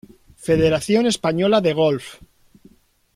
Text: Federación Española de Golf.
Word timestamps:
Federación 0.47 1.03
Española 1.13 1.57
de 1.61 1.71
Golf. 1.81 2.05